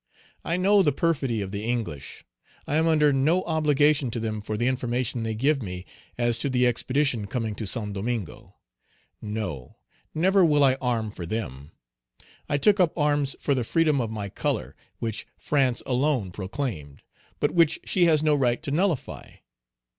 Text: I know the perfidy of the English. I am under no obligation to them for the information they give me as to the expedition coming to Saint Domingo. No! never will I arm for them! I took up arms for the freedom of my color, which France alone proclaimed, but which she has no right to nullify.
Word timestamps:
I 0.43 0.57
know 0.57 0.81
the 0.81 0.91
perfidy 0.91 1.41
of 1.41 1.51
the 1.51 1.63
English. 1.63 2.25
I 2.65 2.77
am 2.77 2.87
under 2.87 3.13
no 3.13 3.43
obligation 3.43 4.09
to 4.09 4.19
them 4.19 4.41
for 4.41 4.57
the 4.57 4.65
information 4.65 5.21
they 5.21 5.35
give 5.35 5.61
me 5.61 5.85
as 6.17 6.39
to 6.39 6.49
the 6.49 6.65
expedition 6.65 7.27
coming 7.27 7.53
to 7.53 7.67
Saint 7.67 7.93
Domingo. 7.93 8.55
No! 9.21 9.75
never 10.15 10.43
will 10.43 10.63
I 10.63 10.73
arm 10.81 11.11
for 11.11 11.27
them! 11.27 11.69
I 12.49 12.57
took 12.57 12.79
up 12.79 12.97
arms 12.97 13.35
for 13.39 13.53
the 13.53 13.63
freedom 13.63 14.01
of 14.01 14.09
my 14.09 14.27
color, 14.27 14.75
which 14.97 15.27
France 15.37 15.83
alone 15.85 16.31
proclaimed, 16.31 17.03
but 17.39 17.51
which 17.51 17.79
she 17.85 18.05
has 18.05 18.23
no 18.23 18.33
right 18.33 18.63
to 18.63 18.71
nullify. 18.71 19.33